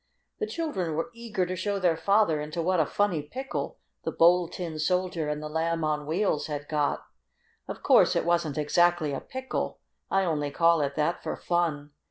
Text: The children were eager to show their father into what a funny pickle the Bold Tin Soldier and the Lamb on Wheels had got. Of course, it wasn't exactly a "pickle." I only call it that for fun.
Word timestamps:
The 0.39 0.47
children 0.47 0.95
were 0.95 1.11
eager 1.13 1.45
to 1.45 1.55
show 1.55 1.77
their 1.77 1.95
father 1.95 2.41
into 2.41 2.63
what 2.63 2.79
a 2.79 2.87
funny 2.87 3.21
pickle 3.21 3.77
the 4.03 4.11
Bold 4.11 4.51
Tin 4.53 4.79
Soldier 4.79 5.29
and 5.29 5.43
the 5.43 5.47
Lamb 5.47 5.83
on 5.83 6.07
Wheels 6.07 6.47
had 6.47 6.67
got. 6.67 7.05
Of 7.67 7.83
course, 7.83 8.15
it 8.15 8.25
wasn't 8.25 8.57
exactly 8.57 9.13
a 9.13 9.21
"pickle." 9.21 9.79
I 10.09 10.23
only 10.25 10.49
call 10.49 10.81
it 10.81 10.95
that 10.95 11.21
for 11.21 11.37
fun. 11.37 11.91